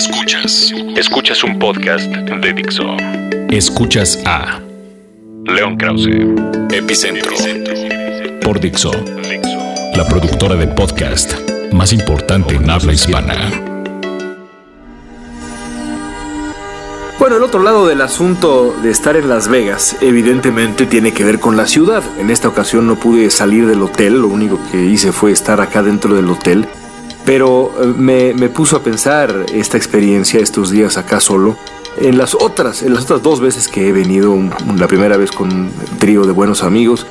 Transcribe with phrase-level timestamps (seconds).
[0.00, 0.72] Escuchas.
[0.96, 2.96] Escuchas un podcast de Dixo.
[3.50, 4.58] Escuchas a
[5.44, 6.08] León Krause,
[6.72, 7.32] Epicentro,
[8.40, 8.92] por Dixo,
[9.94, 11.34] la productora de podcast
[11.74, 13.50] más importante en habla hispana.
[17.18, 21.38] Bueno, el otro lado del asunto de estar en Las Vegas evidentemente tiene que ver
[21.40, 22.02] con la ciudad.
[22.18, 25.82] En esta ocasión no pude salir del hotel, lo único que hice fue estar acá
[25.82, 26.66] dentro del hotel.
[27.24, 31.56] Pero eh, me, me puso a pensar esta experiencia estos días acá solo.
[32.00, 34.36] En las otras, en las otras dos veces que he venido,
[34.76, 37.06] la primera vez con un trío de buenos amigos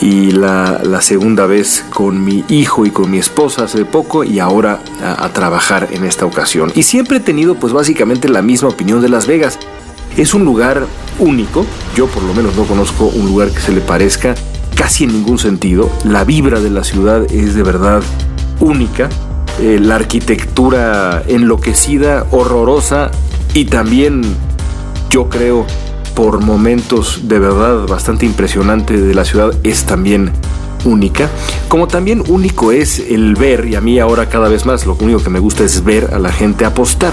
[0.00, 4.40] y la, la, segunda vez con mi hijo y con mi esposa hace poco y
[4.40, 6.72] ahora a, a, trabajar en esta ocasión.
[6.74, 9.58] Y siempre he tenido pues básicamente la misma opinión de Las Vegas.
[10.16, 10.86] Es un lugar
[11.18, 14.34] único, yo por lo menos no conozco un lugar que se le parezca
[14.74, 15.90] casi en ningún sentido.
[16.04, 18.02] La vibra de la ciudad es de verdad
[18.60, 19.08] única.
[19.60, 23.10] Eh, la arquitectura enloquecida, horrorosa
[23.54, 24.22] y también
[25.10, 25.66] yo creo
[26.14, 30.32] por momentos de verdad bastante impresionante de la ciudad es también
[30.84, 31.28] única.
[31.68, 35.22] Como también único es el ver, y a mí ahora cada vez más lo único
[35.22, 37.12] que me gusta es ver a la gente apostar.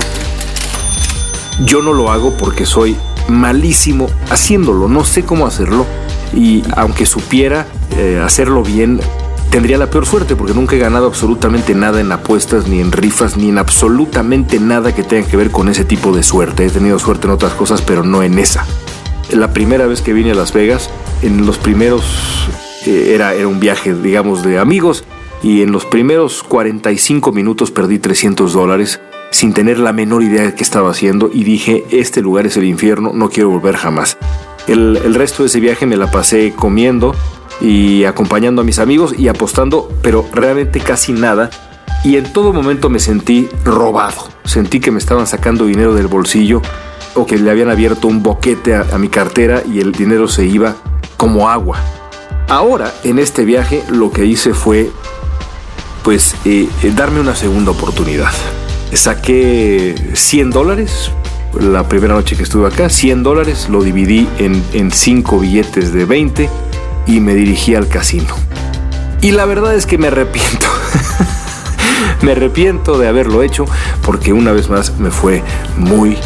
[1.66, 2.96] Yo no lo hago porque soy
[3.28, 5.86] malísimo haciéndolo, no sé cómo hacerlo
[6.34, 9.00] y aunque supiera eh, hacerlo bien,
[9.50, 13.38] tendría la peor suerte porque nunca he ganado absolutamente nada en apuestas, ni en rifas,
[13.38, 16.66] ni en absolutamente nada que tenga que ver con ese tipo de suerte.
[16.66, 18.66] He tenido suerte en otras cosas, pero no en esa.
[19.32, 20.90] La primera vez que vine a Las Vegas,
[21.22, 22.04] en los primeros,
[22.86, 25.04] eh, era, era un viaje, digamos, de amigos,
[25.42, 29.00] y en los primeros 45 minutos perdí 300 dólares
[29.32, 32.66] sin tener la menor idea de qué estaba haciendo y dije, este lugar es el
[32.66, 34.18] infierno, no quiero volver jamás.
[34.68, 37.16] El, el resto de ese viaje me la pasé comiendo,
[37.62, 41.50] y acompañando a mis amigos y apostando, pero realmente casi nada.
[42.04, 44.28] Y en todo momento me sentí robado.
[44.46, 46.62] Sentí que me estaban sacando dinero del bolsillo
[47.16, 50.76] o que le habían abierto un boquete a, mi cartera y el dinero se iba
[51.18, 51.80] como agua.
[52.48, 54.90] Ahora, en este viaje, lo que hice fue,
[56.04, 58.32] pues, eh, eh, darme una segunda oportunidad.
[58.94, 61.12] Saqué 100 dólares
[61.60, 66.06] la primera noche que estuve acá, 100 dólares, lo dividí en, en cinco billetes de
[66.06, 66.50] 20
[67.10, 68.36] y me dirigí al casino.
[69.22, 70.68] Y la verdad es que me arrepiento.
[72.22, 73.66] me arrepiento de haberlo hecho
[74.06, 75.44] porque una vez más me fue
[75.76, 76.18] muy,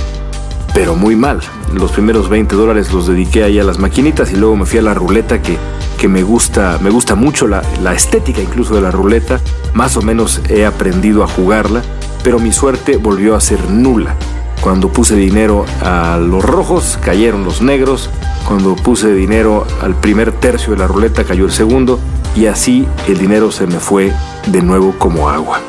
[0.73, 1.39] pero muy mal.
[1.73, 4.81] Los primeros 20 dólares los dediqué ahí a las maquinitas y luego me fui a
[4.81, 5.57] la ruleta que,
[5.97, 9.39] que me, gusta, me gusta mucho la, la estética incluso de la ruleta.
[9.73, 11.81] Más o menos he aprendido a jugarla,
[12.25, 14.17] pero mi suerte volvió a ser nula.
[14.63, 18.09] Cuando puse dinero a los rojos, cayeron los negros.
[18.47, 21.99] Cuando puse dinero al primer tercio de la ruleta, cayó el segundo.
[22.33, 24.13] Y así el dinero se me fue
[24.47, 25.59] de nuevo como agua.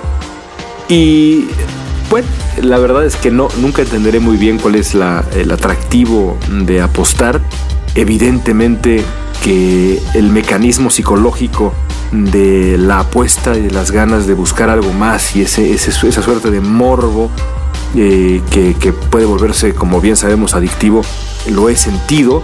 [0.89, 1.49] Y
[2.09, 2.29] bueno,
[2.63, 6.81] la verdad es que no, nunca entenderé muy bien cuál es la, el atractivo de
[6.81, 7.41] apostar.
[7.97, 9.05] Evidentemente
[9.43, 11.75] que el mecanismo psicológico
[12.13, 16.53] de la apuesta y de las ganas de buscar algo más y ese, esa suerte
[16.53, 17.29] de morbo
[17.97, 21.03] eh, que, puede volverse, como bien sabemos, adictivo,
[21.51, 22.43] lo he sentido.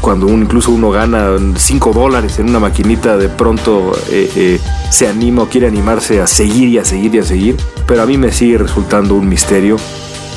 [0.00, 5.42] Cuando incluso uno gana 5 dólares en una maquinita, de pronto eh, eh, se anima
[5.42, 7.56] o quiere animarse a seguir y a seguir y a seguir.
[7.86, 9.76] Pero a mí me sigue resultando un misterio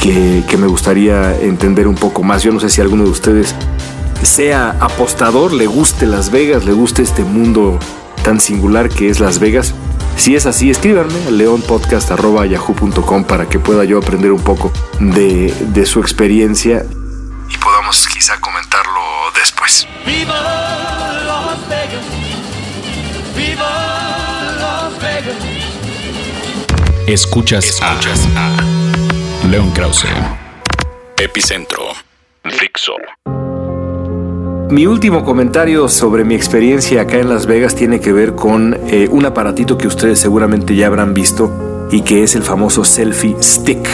[0.01, 2.43] que me gustaría entender un poco más.
[2.43, 3.55] Yo no sé si alguno de ustedes
[4.21, 7.79] sea apostador, le guste Las Vegas, le guste este mundo
[8.23, 9.73] tan singular que es Las Vegas.
[10.15, 15.85] Si es así, escríbanme a leonpodcast.yahoo.com para que pueda yo aprender un poco de, de,
[15.85, 16.85] su experiencia
[17.49, 19.01] y podamos quizá comentarlo
[19.35, 19.87] después.
[20.05, 20.33] ¡Viva
[21.25, 22.05] Las Vegas!
[23.35, 25.35] ¡Viva Las Vegas!
[27.07, 28.55] Escuchas, Escuchas a,
[29.43, 30.07] a León Krause,
[31.17, 31.83] Epicentro,
[32.45, 32.93] Fixo.
[34.69, 39.07] Mi último comentario sobre mi experiencia acá en Las Vegas tiene que ver con eh,
[39.11, 43.87] un aparatito que ustedes seguramente ya habrán visto y que es el famoso selfie stick.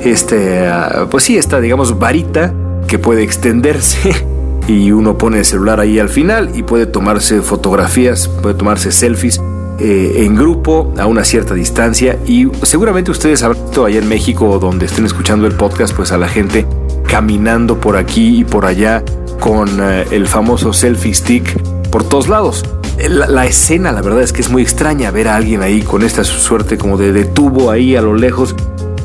[0.00, 2.54] Este, uh, pues sí, esta, digamos, varita
[2.86, 4.12] que puede extenderse
[4.68, 9.40] y uno pone el celular ahí al final y puede tomarse fotografías, puede tomarse selfies
[9.78, 14.58] eh, en grupo a una cierta distancia y seguramente ustedes habrán visto allá en México
[14.60, 16.66] donde estén escuchando el podcast, pues a la gente
[17.08, 19.02] caminando por aquí y por allá
[19.40, 21.58] con eh, el famoso selfie stick
[21.90, 22.64] por todos lados.
[23.08, 26.22] La, escena, la verdad es que es muy extraña ver a alguien ahí con esta
[26.22, 28.54] suerte como de, de tubo ahí a lo lejos.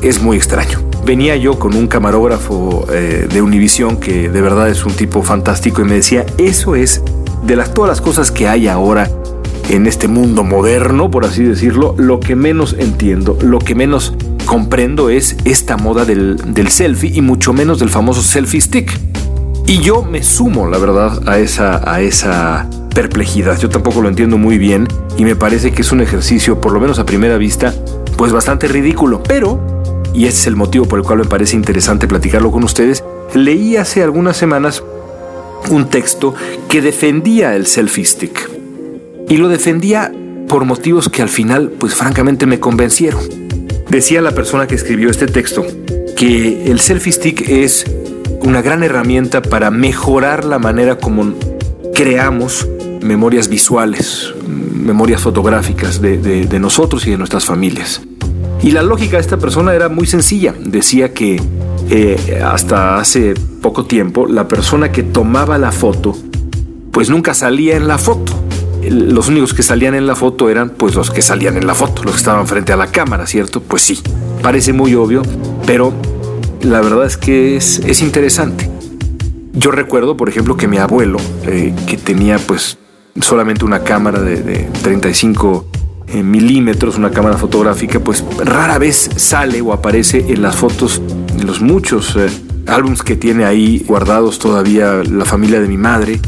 [0.00, 0.80] Es muy extraño.
[1.04, 5.82] Venía yo con un camarógrafo eh, de Univision que de verdad es un tipo fantástico
[5.82, 7.02] y me decía, eso es
[7.44, 9.10] de las, todas las cosas que hay ahora
[9.68, 14.14] en este mundo moderno, por así decirlo, lo que menos entiendo, lo que menos
[14.46, 19.00] comprendo es esta moda del, del selfie y mucho menos del famoso selfie stick.
[19.66, 23.58] Y yo me sumo, la verdad, a esa, a esa perplejidad.
[23.58, 26.80] Yo tampoco lo entiendo muy bien y me parece que es un ejercicio, por lo
[26.80, 27.74] menos a primera vista,
[28.16, 29.22] pues bastante ridículo.
[29.22, 29.60] Pero,
[30.12, 33.04] y ese es el motivo por el cual me parece interesante platicarlo con ustedes,
[33.34, 34.82] leí hace algunas semanas
[35.70, 36.34] un texto
[36.68, 38.50] que defendía el selfie stick.
[39.28, 40.12] Y lo defendía
[40.48, 43.22] por motivos que al final, pues francamente me convencieron.
[43.88, 45.64] Decía la persona que escribió este texto
[46.16, 47.86] que el selfie stick es
[48.42, 51.34] una gran herramienta para mejorar la manera como
[51.94, 52.66] creamos
[53.02, 58.02] memorias visuales, memorias fotográficas de, nosotros y de nuestras familias.
[58.62, 60.54] Y la lógica de esta persona era muy sencilla.
[60.58, 61.40] Decía que
[61.88, 66.14] eh, hasta hace poco tiempo la persona que tomaba la foto
[66.90, 68.32] pues nunca salía en la foto.
[68.88, 72.02] Los únicos que salían en la foto eran pues los que salían en la foto,
[72.02, 73.60] los que estaban frente a la cámara, ¿cierto?
[73.60, 74.00] Pues sí,
[74.42, 75.22] parece muy obvio,
[75.66, 75.92] pero
[76.62, 78.70] la verdad es que es, interesante.
[79.52, 82.78] Yo recuerdo, por ejemplo, que mi abuelo, eh, que tenía pues
[83.20, 85.66] solamente una cámara de, 35
[86.08, 91.02] eh, milímetros, una cámara fotográfica, pues rara vez sale o aparece en las fotos
[91.36, 92.28] de los muchos eh,
[92.66, 96.20] álbums que tiene ahí guardados todavía la familia de mi madre.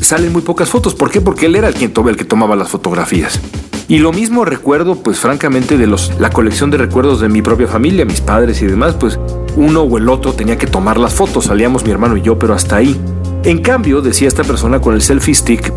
[0.00, 0.94] Salen muy pocas fotos.
[0.94, 1.20] ¿Por qué?
[1.20, 1.88] Porque él era el que
[2.24, 3.40] tomaba las fotografías.
[3.86, 7.66] Y lo mismo recuerdo, pues francamente, de los, la colección de recuerdos de mi propia
[7.66, 9.18] familia, mis padres y demás, pues
[9.56, 12.54] uno o el otro tenía que tomar las fotos, salíamos mi hermano y yo, pero
[12.54, 12.98] hasta ahí.
[13.44, 15.72] En cambio, decía esta persona con el selfie stick,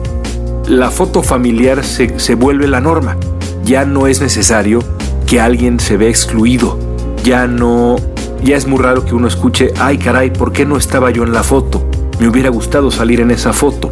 [0.69, 3.18] la foto familiar se, se vuelve la norma.
[3.65, 4.80] Ya no es necesario
[5.25, 6.80] que alguien se vea excluido.
[7.25, 7.98] Ya no,
[8.42, 11.33] ya es muy raro que uno escuche, ay caray, ¿por qué no estaba yo en
[11.33, 11.86] la foto?
[12.21, 13.89] Me hubiera gustado salir en esa foto.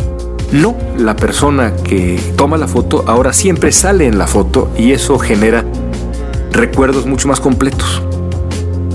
[0.51, 5.17] No, la persona que toma la foto ahora siempre sale en la foto y eso
[5.19, 5.65] genera
[6.51, 8.01] recuerdos mucho más completos.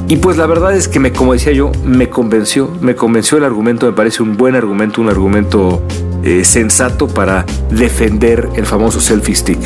[0.08, 3.86] Y pues la verdad es que como decía yo, me convenció, me convenció el argumento,
[3.86, 5.82] me parece un buen argumento, un argumento
[6.24, 9.60] eh, sensato para defender el famoso selfie stick.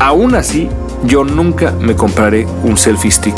[0.00, 0.68] Aún así,
[1.06, 3.36] yo nunca me compraré un selfie stick.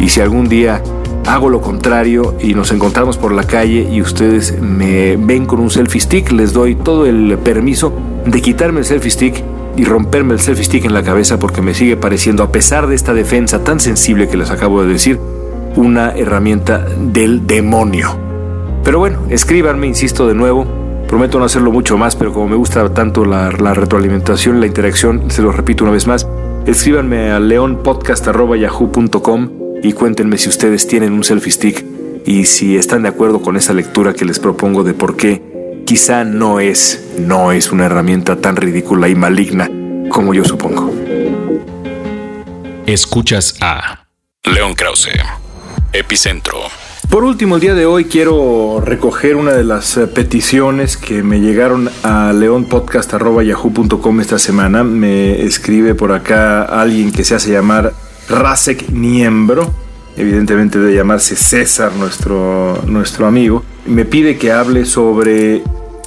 [0.00, 0.82] Y si algún día
[1.26, 5.70] hago lo contrario y nos encontramos por la calle y ustedes me ven con un
[5.70, 7.92] selfie stick, les doy todo el permiso
[8.26, 9.42] de quitarme el selfie stick
[9.76, 12.94] y romperme el selfie stick en la cabeza porque me sigue pareciendo, a pesar de
[12.94, 15.18] esta defensa tan sensible que les acabo de decir,
[15.76, 18.18] una herramienta del demonio.
[18.84, 20.66] Pero bueno, escríbanme, insisto de nuevo,
[21.08, 25.30] prometo no hacerlo mucho más, pero como me gusta tanto la, la retroalimentación, la interacción,
[25.30, 26.28] se lo repito una vez más,
[26.66, 31.84] escríbanme a leonpodcast.yahoo.com y cuéntenme si ustedes tienen un selfie stick
[32.24, 36.24] y si están de acuerdo con esa lectura que les propongo de por qué quizá
[36.24, 39.70] no es, no es una herramienta tan ridícula y maligna
[40.08, 40.90] como yo supongo.
[42.86, 44.06] Escuchas a
[44.44, 45.10] León Krause,
[45.92, 46.60] Epicentro.
[47.10, 51.40] Por último, el día de hoy quiero recoger una de las eh, peticiones que me
[51.40, 54.82] llegaron a leonpodcast.yahoo.com esta semana.
[54.82, 57.92] Me escribe por acá alguien que se hace llamar
[58.28, 59.72] Rasek Niembro,
[60.16, 65.62] evidentemente de llamarse César, nuestro, nuestro amigo, me pide que hable sobre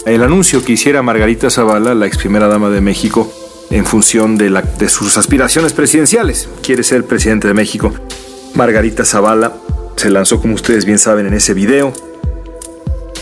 [0.06, 3.32] el anuncio que hiciera Margarita Zavala, la ex primera dama de México,
[3.70, 6.48] en función de, la, de sus aspiraciones presidenciales.
[6.64, 7.94] Quiere ser presidente de México.
[8.56, 9.54] Margarita Zavala
[9.98, 11.92] se lanzó, como ustedes bien saben, en ese video.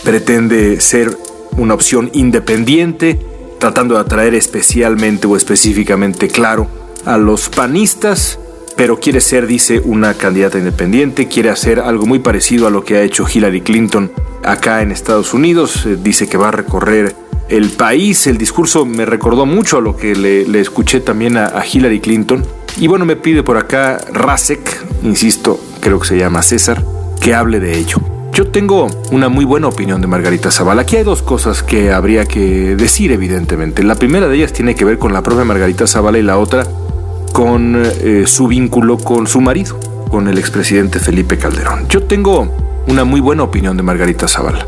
[0.03, 1.17] Pretende ser
[1.57, 3.19] una opción independiente,
[3.59, 6.67] tratando de atraer especialmente o específicamente, claro,
[7.05, 8.39] a los panistas
[8.75, 12.97] pero quiere ser, dice, una candidata independiente, quiere hacer algo muy parecido a lo que
[12.97, 14.11] ha hecho Hillary Clinton
[14.43, 17.15] acá en Estados Unidos, eh, dice que va a recorrer
[17.47, 21.99] el país, el discurso me recordó mucho a lo que le, escuché también a, Hillary
[21.99, 22.43] Clinton,
[22.77, 26.83] y bueno, me pide por acá Rasek, insisto, creo que se llama César,
[27.21, 27.97] que hable de ello.
[28.33, 30.81] Yo tengo una muy buena opinión de Margarita Zavala.
[30.81, 33.81] Aquí hay dos cosas que habría que decir, evidentemente.
[33.81, 36.67] La primera de ellas tiene que ver con la propia Margarita Zavala y la otra
[37.35, 39.77] con eh, su vínculo con su marido,
[40.09, 41.85] con el expresidente Felipe Calderón.
[41.89, 42.47] Yo tengo
[42.87, 44.65] una muy buena opinión de Margarita Zavala.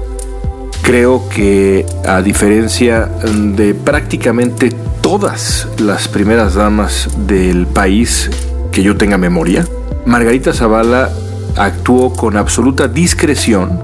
[0.81, 4.69] Creo que a diferencia de prácticamente
[5.00, 8.29] todas las primeras damas del país
[8.74, 9.65] que yo tenga memoria,
[10.05, 11.09] Margarita Zavala
[11.55, 13.79] actuó con absoluta discreción,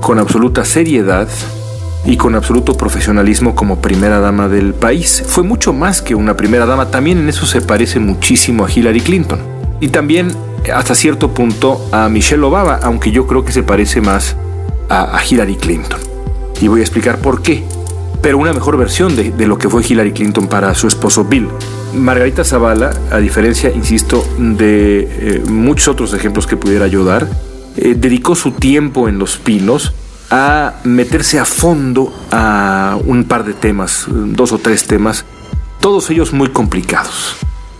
[0.00, 1.28] con absoluta seriedad
[2.04, 5.22] y con absoluto profesionalismo como primera dama del país.
[5.26, 9.00] Fue mucho más que una primera dama, también en eso se parece muchísimo a Hillary
[9.00, 9.40] Clinton.
[9.80, 10.32] Y también
[10.74, 14.36] hasta cierto punto a Michelle Obama, aunque yo creo que se parece más
[14.88, 16.00] a, Hillary Clinton.
[16.60, 17.64] Y voy a explicar por qué.
[18.20, 21.48] Pero una mejor versión de, lo que fue Hillary Clinton para su esposo Bill.
[21.94, 27.28] Margarita Zavala, a diferencia, insisto, de eh, muchos otros ejemplos que pudiera ayudar,
[27.76, 29.94] eh, dedicó su tiempo en Los Pinos
[30.30, 35.24] a meterse a fondo a un par de temas, dos o tres temas,
[35.80, 37.36] todos ellos muy complicados.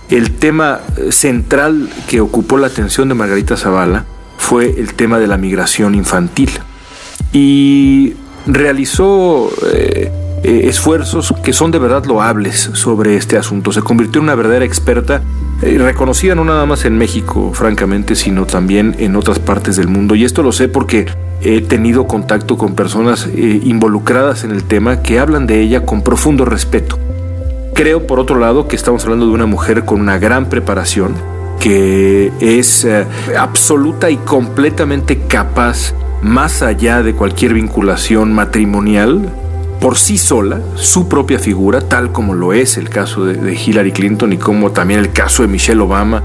[0.09, 4.07] El tema eh, central que ocupó la atención de Margarita Zavala
[4.38, 6.50] fue el tema de la migración infantil.
[7.33, 8.14] Y
[8.47, 10.11] realizó eh,
[10.43, 13.73] eh, esfuerzos que son de verdad loables sobre este asunto.
[13.73, 15.23] Se convirtió en una verdadera experta,
[15.61, 20.15] reconocida no nada más en México, francamente, sino también en otras partes del mundo.
[20.15, 21.07] Y esto lo sé porque
[21.41, 26.45] he tenido contacto con personas involucradas en el tema que hablan de ella con profundo
[26.45, 26.99] respeto.
[27.75, 31.15] Creo, por otro lado, que estamos hablando de una mujer con una gran preparación,
[31.61, 33.07] que es eh,
[33.38, 39.33] absoluta y completamente capaz, más allá de cualquier vinculación matrimonial,
[39.80, 44.32] por sí sola, su propia figura, tal como lo es el caso de, Hillary Clinton
[44.32, 46.23] y como también el caso de Michelle Obama,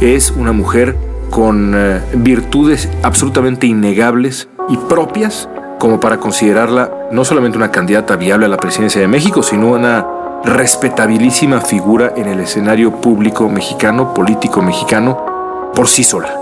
[0.00, 0.96] es una mujer
[1.30, 5.48] con eh, virtudes absolutamente innegables y propias
[5.78, 10.06] como para considerarla no solamente una candidata viable a la presidencia de México, sino una
[10.44, 16.34] respetabilísima figura en el escenario público mexicano, político mexicano, por sí sola.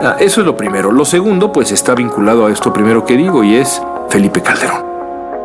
[0.00, 0.92] Ah, eso es lo primero.
[0.92, 4.87] Lo segundo, pues está vinculado a esto primero que digo y es Felipe Calderón.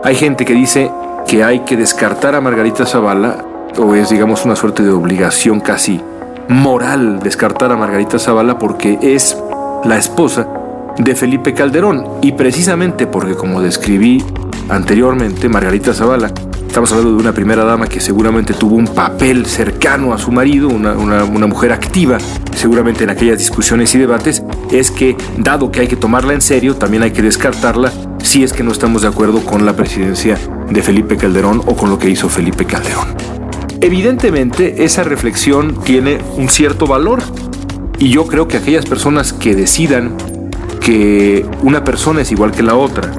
[0.04, 0.92] Hay gente que dice
[1.26, 3.46] que hay que descartar a Margarita Zavala,
[3.78, 6.02] o es digamos una suerte de obligación casi
[6.50, 9.38] moral descartar a Margarita Zavala porque es
[9.86, 10.46] la esposa
[10.98, 12.06] de Felipe Calderón.
[12.22, 14.22] Y precisamente porque como describí
[14.70, 16.34] anteriormente, Margarita Zavala
[16.74, 20.70] Estamos hablando de una primera dama que seguramente tuvo un papel cercano a su marido,
[20.70, 20.96] una,
[21.46, 22.18] mujer activa,
[22.56, 24.42] seguramente en aquellas discusiones y debates,
[24.72, 27.92] es que dado que hay que tomarla en serio, también hay que descartarla
[28.34, 31.92] si es que no estamos de acuerdo con la presidencia de Felipe Calderón o con
[31.92, 33.10] lo que hizo Felipe Calderón.
[33.80, 37.22] Evidentemente, esa reflexión tiene un cierto valor
[38.00, 40.18] y yo creo que aquellas personas que decidan
[40.82, 43.12] que una persona es igual que la otra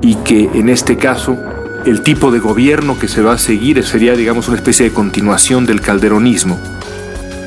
[0.00, 1.36] y que en este caso
[1.84, 5.66] el tipo de gobierno que se va a seguir sería, digamos, una especie de continuación
[5.66, 6.56] del calderonismo,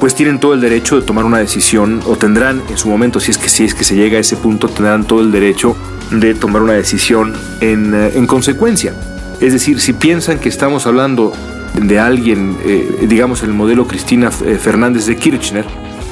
[0.01, 3.31] pues tienen todo el derecho de tomar una decisión, o tendrán en su momento, si
[3.31, 5.77] es que, si es que se llega a ese punto, tendrán todo el derecho
[6.11, 8.93] de tomar una decisión en, eh, consecuencia.
[9.39, 11.33] Es decir, si piensan que estamos hablando
[11.81, 15.65] de alguien, eh, digamos, el modelo Cristina eh, Fernández de Kirchner,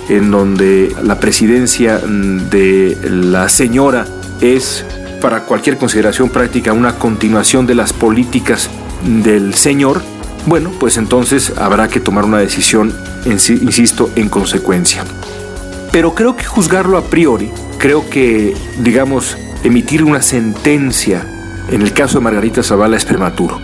[0.09, 4.05] en donde la presidencia mm, de la señora
[4.41, 4.85] es
[5.21, 8.69] para cualquier consideración práctica una continuación de las políticas
[9.23, 10.01] del Señor,
[10.45, 12.93] bueno, pues entonces habrá que tomar una decisión,
[13.25, 15.05] insisto, en consecuencia.
[15.93, 21.23] Pero creo que juzgarlo a priori, creo que, digamos, emitir una sentencia
[21.69, 23.61] en el caso de Margarita Zavala es prematuro.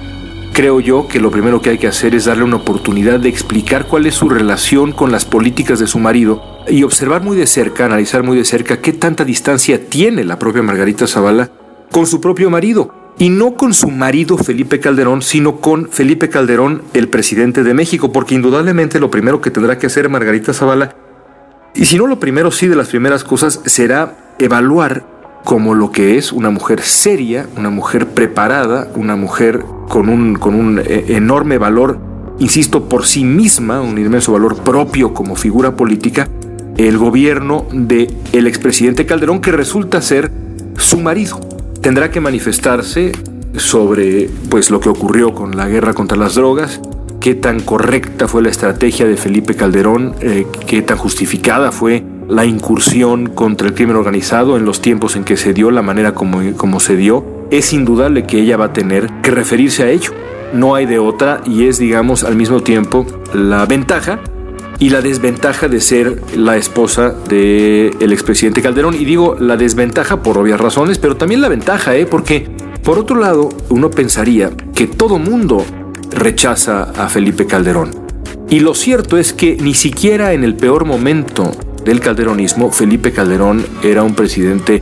[0.54, 3.88] Creo yo que lo primero que hay que hacer es darle una oportunidad de explicar
[3.88, 7.86] cuál es su relación con las políticas de su marido y observar muy de cerca,
[7.86, 11.50] analizar muy de cerca qué tanta distancia tiene la propia Margarita Zavala
[11.92, 12.94] con su propio marido.
[13.18, 18.12] Y no con su marido Felipe Calderón, sino con Felipe Calderón, el presidente de México,
[18.12, 20.96] porque indudablemente lo primero que tendrá que hacer Margarita Zavala,
[21.76, 25.04] y si no lo primero, sí de las primeras cosas, será evaluar
[25.44, 30.56] como lo que es una mujer seria, una mujer preparada, una mujer con un, con
[30.56, 32.00] un eh, enorme valor,
[32.40, 36.28] insisto, por sí misma, un inmenso valor propio como figura política,
[36.78, 40.32] el gobierno de el expresidente Calderón que resulta ser
[40.78, 41.40] su marido.
[41.82, 43.12] Tendrá que manifestarse
[43.56, 46.80] sobre pues lo que ocurrió con la guerra contra las drogas,
[47.20, 52.46] qué tan correcta fue la estrategia de Felipe Calderón, eh, qué tan justificada fue la
[52.46, 56.42] incursión contra el crimen organizado en los tiempos en que se dio, la manera como,
[56.56, 60.12] como se dio, es indudable que ella va a tener que referirse a ello.
[60.54, 64.20] No hay de otra y es, digamos, al mismo tiempo la ventaja
[64.80, 68.96] y la desventaja de ser la esposa del el expresidente Calderón.
[68.96, 72.06] Y digo la desventaja por obvias razones, pero también la ventaja, ¿eh?
[72.06, 72.48] porque
[72.84, 75.66] por otro lado uno pensaría que todo mundo
[76.12, 77.92] rechaza a Felipe Calderón.
[78.50, 81.52] Y lo cierto es que ni siquiera en el peor momento
[81.86, 84.82] del calderonismo, Felipe Calderón era un presidente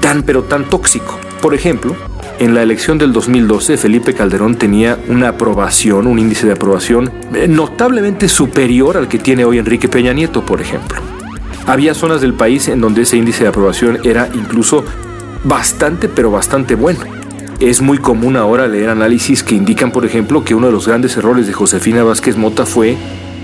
[0.00, 1.18] tan pero tan tóxico.
[1.40, 1.96] Por ejemplo,
[2.38, 7.46] en la elección del 2012, Felipe Calderón tenía una aprobación, un índice de aprobación eh,
[7.48, 11.00] notablemente superior al que tiene hoy Enrique Peña Nieto, por ejemplo.
[11.66, 14.84] Había zonas del país en donde ese índice de aprobación era incluso
[15.44, 17.19] bastante, pero bastante bueno.
[17.60, 21.14] Es muy común ahora leer análisis que indican, por ejemplo, que uno de los grandes
[21.18, 22.96] errores de Josefina Vázquez Mota fue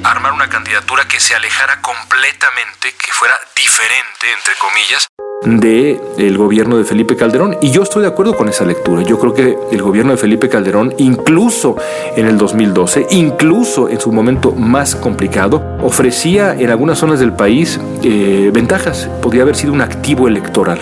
[0.03, 5.07] armar una candidatura que se alejara completamente, que fuera diferente, entre comillas,
[5.45, 7.59] del el gobierno de Felipe Calderón.
[7.61, 9.03] Y yo estoy de acuerdo con esa lectura.
[9.03, 11.77] Yo creo que el gobierno de Felipe Calderón, incluso
[12.17, 17.79] en el 2012, incluso en su momento más complicado, ofrecía en algunas zonas del país
[18.03, 19.11] eh, ventajas.
[19.21, 20.81] Podría haber sido un activo electoral.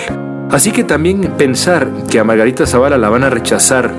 [0.50, 3.92] Así que también pensar que a Margarita Zavala la van a rechazar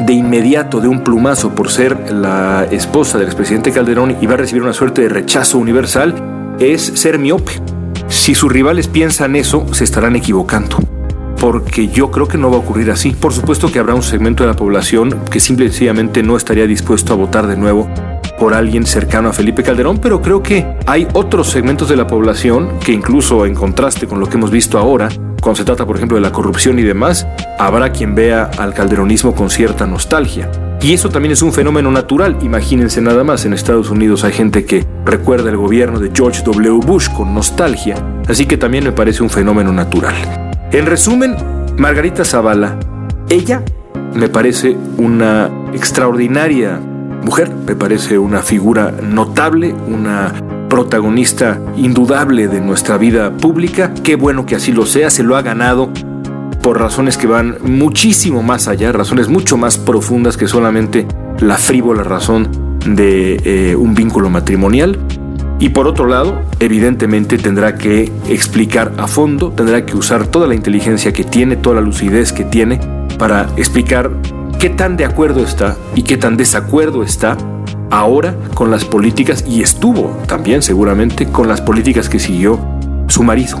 [0.00, 4.38] de inmediato, de un plumazo, por ser la esposa del expresidente Calderón y va a
[4.38, 6.14] recibir una suerte de rechazo universal,
[6.58, 7.52] es ser miope.
[8.08, 10.76] Si sus rivales piensan eso, se estarán equivocando.
[11.40, 13.12] Porque yo creo que no va a ocurrir así.
[13.12, 16.66] Por supuesto que habrá un segmento de la población que simple y sencillamente no estaría
[16.66, 17.88] dispuesto a votar de nuevo
[18.38, 22.78] por alguien cercano a Felipe Calderón, pero creo que hay otros segmentos de la población
[22.84, 25.08] que incluso en contraste con lo que hemos visto ahora,
[25.42, 27.26] cuando se trata por ejemplo de la corrupción y demás,
[27.58, 30.48] habrá quien vea al calderonismo con cierta nostalgia.
[30.80, 32.38] Y eso también es un fenómeno natural.
[32.42, 36.86] Imagínense nada más, en Estados Unidos hay gente que recuerda el gobierno de George W.
[36.86, 37.96] Bush con nostalgia,
[38.28, 40.14] así que también me parece un fenómeno natural.
[40.70, 41.34] En resumen,
[41.76, 42.78] Margarita Zavala,
[43.28, 43.64] ella
[44.14, 46.78] me parece una extraordinaria
[47.24, 50.32] mujer, me parece una figura notable, una
[50.72, 53.92] protagonista indudable de nuestra vida pública.
[54.02, 55.90] Qué bueno que así lo sea, se lo ha ganado
[56.62, 61.06] por razones que van muchísimo más allá, razones mucho más profundas que solamente
[61.40, 64.98] la frívola razón de eh, un vínculo matrimonial.
[65.58, 70.54] Y por otro lado, evidentemente tendrá que explicar a fondo, tendrá que usar toda la
[70.54, 72.80] inteligencia que tiene, toda la lucidez que tiene
[73.18, 74.10] para explicar
[74.58, 77.36] qué tan de acuerdo está y qué tan desacuerdo está
[77.92, 82.58] ahora con las políticas y estuvo también seguramente con las políticas que siguió
[83.06, 83.60] su marido.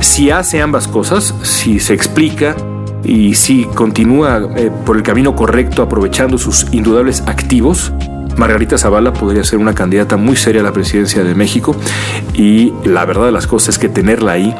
[0.00, 2.54] Si hace ambas cosas, si se explica
[3.02, 7.92] y si continúa eh, por el camino correcto aprovechando sus indudables activos,
[8.36, 11.74] Margarita Zavala podría ser una candidata muy seria a la presidencia de México
[12.34, 14.54] y la verdad de las cosas es que tenerla ahí,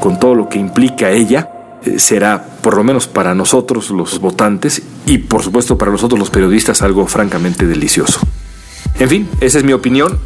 [0.00, 1.50] con todo lo que implica ella,
[1.84, 6.30] eh, será, por lo menos para nosotros los votantes y por supuesto para nosotros los
[6.30, 8.20] periodistas, algo francamente delicioso.
[8.98, 10.18] En fin, esa es mi opinión.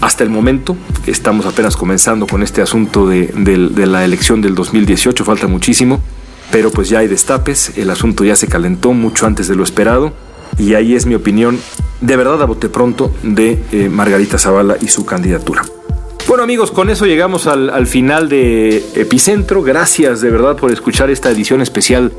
[0.00, 3.30] Hasta el momento, estamos apenas comenzando con este asunto de,
[3.86, 6.00] la elección del 2018, falta muchísimo,
[6.50, 10.14] pero pues ya hay destapes, el asunto ya se calentó mucho antes de lo esperado
[10.56, 11.58] y ahí es mi opinión
[12.00, 15.64] de verdad a bote pronto de eh, Margarita Zavala y su candidatura.
[16.38, 19.64] Bueno amigos, con eso llegamos al, final de Epicentro.
[19.64, 22.12] Gracias de verdad por escuchar esta edición especial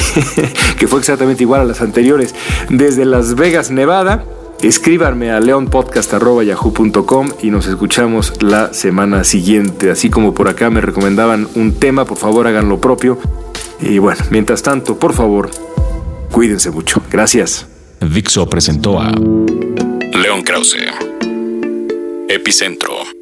[0.78, 2.34] que fue exactamente igual a las anteriores
[2.70, 4.24] desde Las Vegas, Nevada.
[4.62, 9.90] Escríbanme a leonpodcast.yahoo.com y nos escuchamos la semana siguiente.
[9.90, 13.18] Así como por acá me recomendaban un tema, por favor hagan lo propio.
[13.82, 15.50] Y bueno, mientras tanto, por favor,
[16.30, 17.02] cuídense mucho.
[17.10, 17.66] Gracias.
[18.00, 20.78] Dixo presentó a León Krause.
[22.30, 23.21] Epicentro.